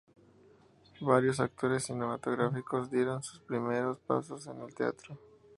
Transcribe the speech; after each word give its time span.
Varios 1.01 1.39
actores 1.39 1.83
cinematográficos 1.83 2.89
dieron 2.89 3.21
sus 3.21 3.39
primeros 3.41 3.99
pasos 3.99 4.47
en 4.47 4.59
el 4.59 4.73
teatro. 4.73 5.15